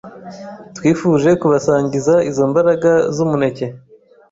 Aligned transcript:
twifuje 0.75 1.29
kubasangiza 1.41 2.13
izo 2.29 2.43
mbaraga 2.51 2.91
z’umuneke 3.15 3.65